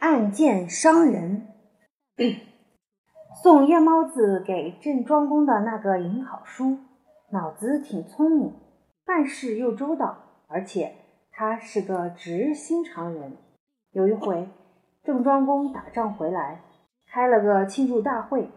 [0.00, 1.46] 暗箭伤人。
[3.42, 6.78] 送夜猫子给郑庄公的那个尹好叔，
[7.32, 8.54] 脑子挺聪明，
[9.04, 10.16] 办事又周到，
[10.48, 10.94] 而且
[11.30, 13.36] 他是个直心肠人。
[13.92, 14.48] 有一回，
[15.04, 16.62] 郑庄公打仗回来，
[17.06, 18.50] 开了个庆祝大会，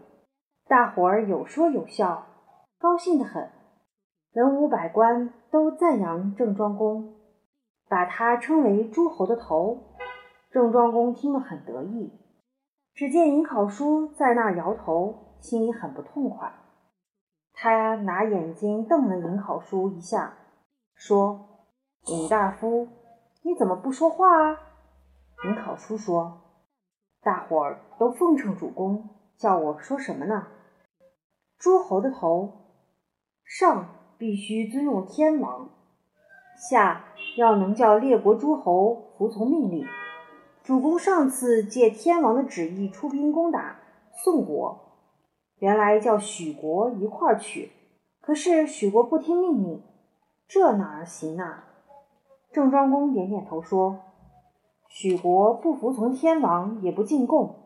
[0.66, 2.26] 大伙儿有说有笑，
[2.78, 3.50] 高兴得很。
[4.32, 7.16] 文武百官都赞扬郑庄公，
[7.86, 9.90] 把他称为诸侯的头。
[10.54, 12.12] 郑庄公听了很得意。
[12.94, 16.52] 只见尹考叔在那摇头，心里很不痛快。
[17.52, 20.34] 他拿眼睛瞪了尹考叔一下，
[20.94, 21.66] 说
[22.06, 22.86] ：“尹大夫，
[23.42, 24.60] 你怎么不说话啊？”
[25.44, 26.42] 尹考叔说
[27.20, 30.46] ：“大伙儿都奉承主公，叫我说什么呢？
[31.58, 32.52] 诸侯的头，
[33.42, 35.68] 上必须尊用天王，
[36.70, 39.84] 下要能叫列国诸侯服从命令。”
[40.64, 43.80] 主公上次借天王的旨意出兵攻打
[44.14, 44.94] 宋国，
[45.58, 47.70] 原来叫许国一块儿去，
[48.22, 49.82] 可是许国不听命令，
[50.48, 51.64] 这哪儿行啊？
[52.50, 54.00] 郑庄公点点头说
[54.88, 57.56] ：“许国不服从天王，也不进贡，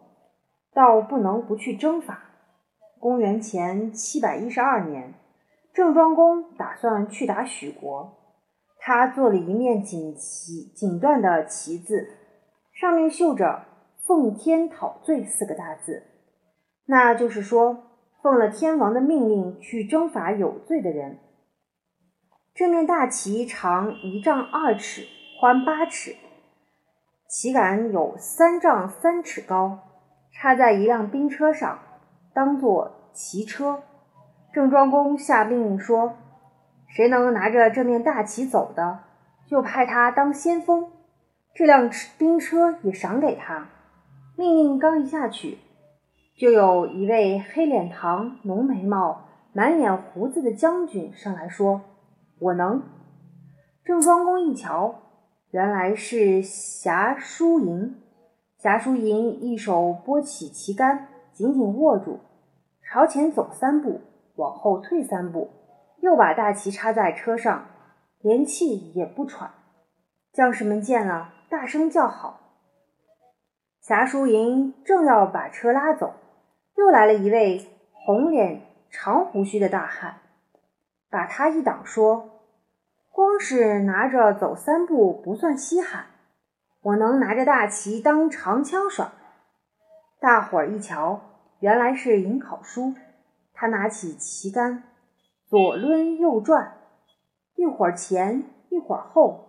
[0.74, 2.24] 倒不能不去征伐。”
[2.98, 5.14] 公元前七百一十二年，
[5.72, 8.12] 郑庄公打算去打许国，
[8.80, 12.14] 他做了一面锦旗，锦缎的旗子。
[12.80, 13.64] 上面绣着
[14.06, 16.04] “奉天讨罪”四个大字，
[16.86, 17.82] 那就是说，
[18.22, 21.18] 奉了天王的命令去征伐有罪的人。
[22.54, 25.02] 这面大旗长一丈二尺，
[25.40, 26.14] 宽八尺，
[27.26, 29.80] 旗杆有三丈三尺高，
[30.30, 31.80] 插在一辆兵车上，
[32.32, 33.82] 当做骑车。
[34.52, 36.14] 郑庄公下命令说
[36.86, 39.00] ：“谁能拿着这面大旗走的，
[39.48, 40.92] 就派他当先锋。”
[41.58, 43.66] 这辆兵车也赏给他。
[44.36, 45.58] 命令刚一下去，
[46.36, 51.80] 就有一位黑脸膛、浓眉毛、满脸胡子的将军上来说
[52.38, 52.80] ：“我能。”
[53.84, 55.00] 郑庄公一瞧，
[55.50, 57.96] 原来是侠叔营。
[58.58, 62.20] 侠叔营一手拨起旗杆，紧紧握住，
[62.84, 64.00] 朝前走三步，
[64.36, 65.50] 往后退三步，
[66.02, 67.66] 又把大旗插在车上，
[68.20, 69.50] 连气也不喘。
[70.32, 71.34] 将士们见了。
[71.50, 72.40] 大声叫好，
[73.80, 76.12] 侠叔营正要把车拉走，
[76.76, 78.60] 又来了一位红脸
[78.90, 80.18] 长胡须的大汉，
[81.08, 82.42] 把他一挡，说
[83.10, 86.04] ：“光是拿着走三步不算稀罕，
[86.82, 89.12] 我能拿着大旗当长枪耍。”
[90.20, 91.20] 大伙儿一瞧，
[91.60, 92.92] 原来是尹考叔，
[93.54, 94.82] 他拿起旗杆，
[95.46, 96.76] 左抡右转，
[97.54, 99.47] 一会儿前一会儿后。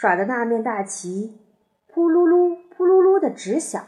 [0.00, 1.40] 耍的那面大旗，
[1.88, 3.84] 扑噜噜、扑噜噜的直响，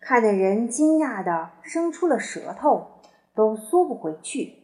[0.00, 3.00] 看得人惊讶的伸出了舌头，
[3.34, 4.54] 都缩不回去。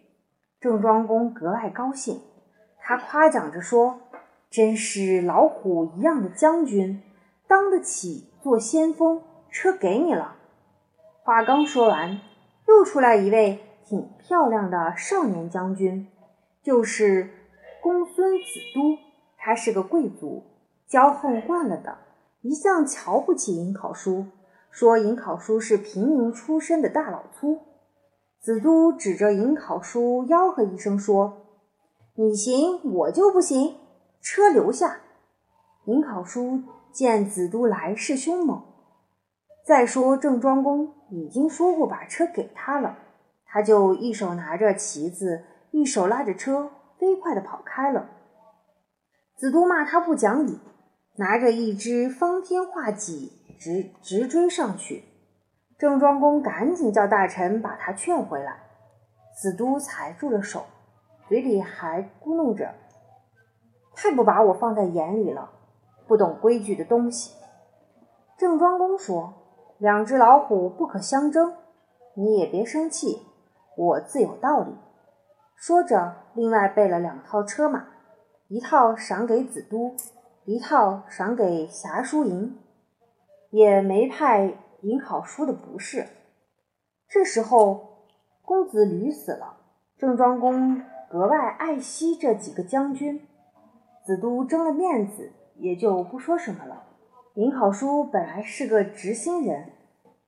[0.60, 2.20] 郑庄公格外高兴，
[2.78, 3.98] 他夸奖着说
[4.48, 7.02] ：“真是老虎一样的将军，
[7.48, 9.24] 当得起做先锋。
[9.50, 10.36] 车给你了。”
[11.24, 12.20] 话刚说完，
[12.68, 16.06] 又出来一位挺漂亮的少年将军，
[16.62, 17.30] 就是
[17.82, 19.05] 公孙子都。
[19.46, 20.42] 他是个贵族，
[20.90, 21.98] 骄横惯了的，
[22.40, 24.26] 一向瞧不起尹考叔，
[24.72, 27.60] 说尹考叔是平民出身的大老粗。
[28.40, 31.46] 子都指着尹考叔吆喝一声说
[32.18, 33.76] ：“你行，我就不行，
[34.20, 35.02] 车留下。”
[35.86, 38.64] 尹考叔见子都来势凶猛，
[39.64, 42.98] 再说郑庄公已经说过把车给他了，
[43.46, 48.08] 他就一手拿着旗子，一手拉着车，飞快地跑开了。
[49.36, 50.58] 子都骂他不讲理，
[51.16, 55.04] 拿着一支方天画戟直直追上去。
[55.78, 58.62] 郑庄公赶紧叫大臣把他劝回来。
[59.38, 60.64] 子都踩住了手，
[61.28, 62.72] 嘴里还咕哝着
[63.94, 65.50] ：“太不把我放在眼里了，
[66.06, 67.34] 不懂规矩的东西。”
[68.38, 69.34] 郑庄公说
[69.76, 71.52] ：“两只老虎不可相争，
[72.14, 73.26] 你也别生气，
[73.76, 74.74] 我自有道理。”
[75.54, 77.88] 说着，另外备了两套车马。
[78.48, 79.96] 一套赏给子都，
[80.44, 82.56] 一套赏给侠叔营，
[83.50, 86.06] 也没派尹考叔的不是。
[87.08, 88.06] 这时候，
[88.42, 89.56] 公子吕死了，
[89.98, 93.26] 郑庄公格外爱惜这几个将军，
[94.04, 96.84] 子都争了面子，也就不说什么了。
[97.34, 99.72] 尹考叔本来是个直心人，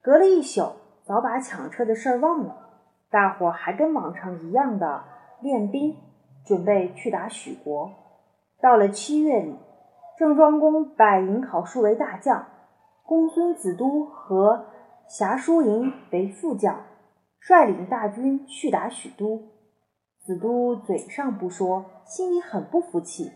[0.02, 0.72] 隔了一宿，
[1.04, 2.80] 早把抢车的事儿忘了，
[3.10, 5.04] 大伙还跟往常一样的
[5.40, 5.96] 练兵，
[6.44, 7.92] 准备去打许国。
[8.60, 9.56] 到了七月里，
[10.18, 12.46] 郑庄公拜尹考叔为大将，
[13.04, 14.66] 公孙子都和
[15.08, 16.84] 侠叔营为副将，
[17.38, 19.42] 率领大军去打许都。
[20.24, 23.30] 子都嘴上不说，心里很不服气。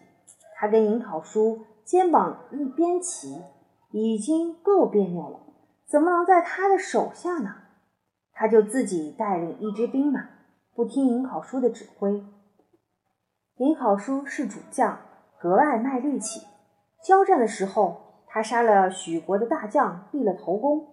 [0.56, 3.42] 他跟尹考叔肩膀一边齐，
[3.92, 5.40] 已经够别扭了，
[5.86, 7.54] 怎么能在他的手下呢？
[8.32, 10.28] 他就自己带领一支兵马，
[10.74, 12.24] 不听尹考叔的指挥。
[13.58, 14.98] 尹考叔是主将，
[15.42, 16.46] 格外卖力气。
[17.02, 20.86] 交战的时候，他杀了许国的大将，立了头功。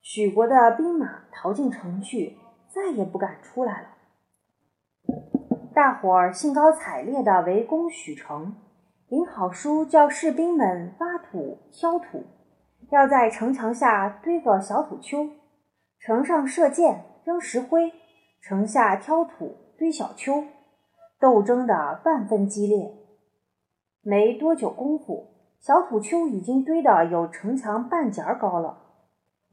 [0.00, 2.36] 许国的兵马逃进城去，
[2.66, 3.88] 再也不敢出来了。
[5.72, 8.56] 大伙儿兴高采烈地围攻许城。
[9.10, 12.24] 尹好叔叫士兵们挖土、挑土，
[12.90, 15.30] 要在城墙下堆个小土丘，
[16.00, 17.92] 城上射箭、扔石灰，
[18.42, 20.42] 城下挑土、堆小丘。
[21.20, 22.92] 斗争的万分激烈，
[24.02, 25.28] 没多久功夫，
[25.60, 28.78] 小土丘已经堆得有城墙半截儿高了。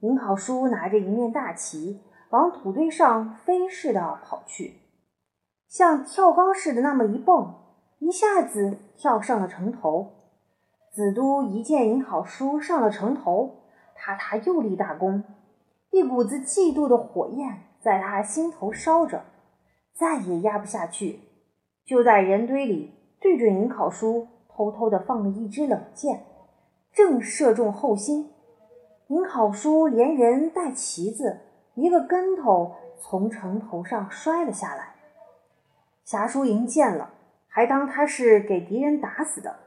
[0.01, 4.75] 尹考叔拿着一面大旗，往土堆上飞似的跑去，
[5.67, 7.55] 像跳高似的那么一蹦，
[7.99, 10.11] 一下子跳上了城头。
[10.91, 13.63] 子都一见尹考叔上了城头，
[13.95, 15.23] 他他又立大功，
[15.91, 19.25] 一股子嫉妒的火焰在他心头烧着，
[19.93, 21.19] 再也压不下去。
[21.85, 26.23] 就在人堆里，对准尹考叔，偷偷的放了一支冷箭，
[26.93, 28.31] 正射中后心。
[29.07, 31.41] 尹考叔连人带旗子，
[31.73, 34.95] 一个跟头从城头上摔了下来。
[36.05, 37.09] 侠叔营见了，
[37.49, 39.57] 还当他是给敌人打死的，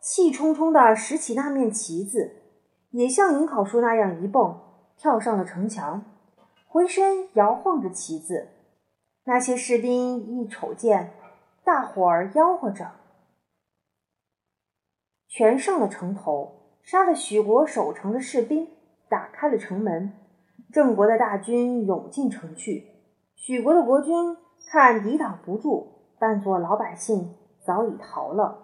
[0.00, 2.36] 气冲冲的拾起那面旗子，
[2.92, 4.60] 也像尹考叔那样一蹦，
[4.96, 6.04] 跳上了城墙，
[6.68, 8.46] 回身摇晃着旗子。
[9.24, 11.10] 那些士兵一瞅见。
[11.64, 12.92] 大伙儿吆喝着，
[15.28, 18.68] 全上了城头，杀了许国守城的士兵，
[19.08, 20.12] 打开了城门。
[20.72, 22.86] 郑国的大军涌进城去，
[23.34, 24.36] 许国的国君
[24.70, 27.34] 看抵挡不住，扮作老百姓，
[27.64, 28.62] 早已逃了。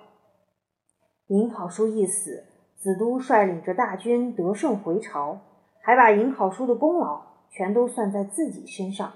[1.28, 2.44] 尹考叔一死，
[2.76, 5.38] 子都率领着大军得胜回朝，
[5.80, 9.12] 还把尹考叔的功劳全都算在自己身上，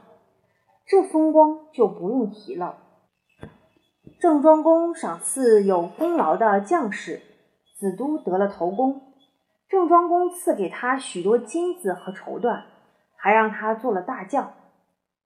[0.87, 2.78] 这风光就不用提了。
[4.20, 7.20] 郑庄公赏赐有功劳的将士，
[7.76, 9.12] 子都得了头功。
[9.69, 12.64] 郑庄公赐给他许多金子和绸缎，
[13.17, 14.52] 还让他做了大将。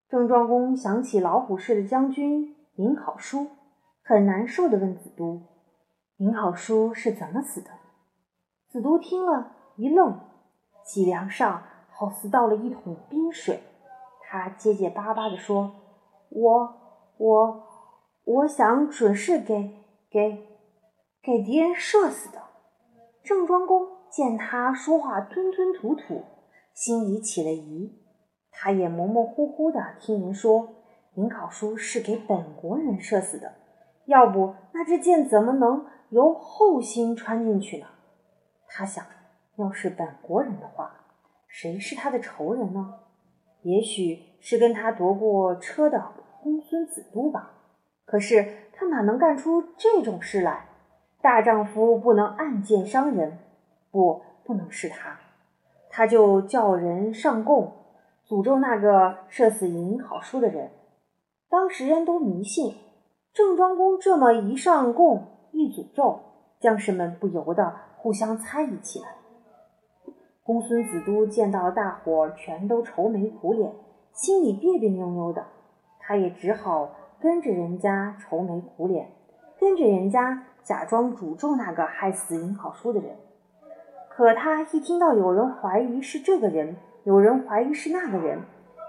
[0.08, 3.46] 郑庄公想起老虎氏的将军尹考叔，
[4.02, 5.42] 很难受地问子都
[6.18, 7.70] ：“尹考叔是怎么死的？”
[8.68, 10.18] 子都听了一愣，
[10.84, 13.62] 脊梁上好似倒了一桶冰水。
[14.22, 15.72] 他结结巴巴地说
[16.30, 16.74] ：“我……
[17.16, 17.66] 我……”
[18.22, 20.49] 我想准是给给
[21.22, 22.42] 给敌人射死的。
[23.22, 26.24] 郑庄公见他说话吞吞吐吐，
[26.72, 27.98] 心里起了疑。
[28.50, 30.68] 他也模模糊糊的听人说，
[31.14, 33.52] 尹考叔是给本国人射死的。
[34.06, 37.86] 要不那支箭怎么能由后心穿进去呢？
[38.66, 39.04] 他想，
[39.56, 40.90] 要是本国人的话，
[41.46, 42.94] 谁是他的仇人呢？
[43.62, 46.02] 也许是跟他夺过车的
[46.42, 47.52] 公孙子都吧。
[48.06, 50.69] 可是他哪能干出这种事来？
[51.22, 53.38] 大丈夫不能暗箭伤人，
[53.90, 55.18] 不，不能是他。
[55.90, 57.72] 他就叫人上供，
[58.26, 60.70] 诅咒那个射死尹考叔的人。
[61.48, 62.74] 当时人都迷信，
[63.32, 66.20] 郑庄公这么一上供一诅咒，
[66.60, 69.08] 将士们不由得互相猜疑起来。
[70.42, 73.72] 公孙子都见到大伙全都愁眉苦脸，
[74.12, 75.44] 心里别别扭扭的，
[75.98, 76.90] 他也只好。
[77.22, 79.10] 跟着人家愁眉苦脸，
[79.58, 83.16] 跟着人家假装诅咒那个害死尹考叔的人。
[84.08, 88.42] 可他一听到有人怀疑是这个人，有人怀疑是那个人，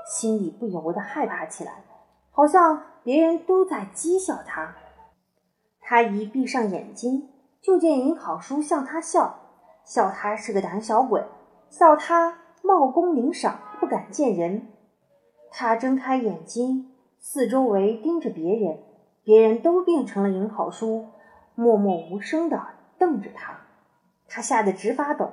[0.06, 1.84] 心里不由得害怕起来，
[2.32, 4.76] 好像别人都在讥笑他。
[5.80, 7.30] 他一闭上眼睛，
[7.62, 9.40] 就见尹考叔向他笑，
[9.86, 11.24] 笑他是个胆小鬼，
[11.70, 14.68] 笑他冒功领赏，不敢见人。
[15.50, 16.88] 他睁开眼睛。
[17.24, 18.80] 四周围盯着别人，
[19.24, 21.06] 别人都变成了尹考叔，
[21.62, 22.60] 默默无声地
[22.98, 23.54] 瞪着他。
[24.28, 25.32] 他吓得直发抖。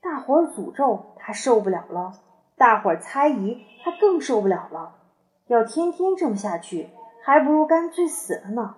[0.00, 2.12] 大伙儿诅咒他受不了了，
[2.56, 4.94] 大伙儿猜疑他更受不了了。
[5.48, 6.88] 要天天这么下去，
[7.22, 8.76] 还不如干脆死了呢。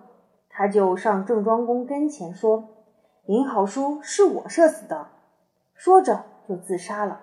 [0.49, 2.67] 他就上郑庄公跟前说
[3.27, 5.07] ：“尹考叔是我射死的。”
[5.73, 7.21] 说着就自杀了。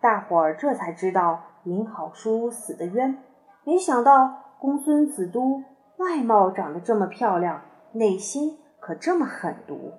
[0.00, 3.18] 大伙儿这才知道尹考叔死的冤，
[3.64, 4.38] 没想到。
[4.62, 5.64] 公孙子都
[5.96, 7.62] 外貌长得这么漂亮，
[7.94, 9.94] 内心可这么狠毒。